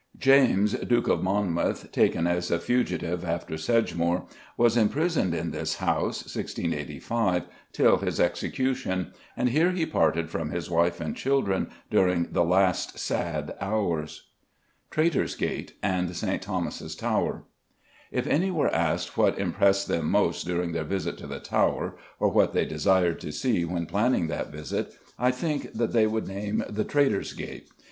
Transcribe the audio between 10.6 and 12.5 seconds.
wife and children during the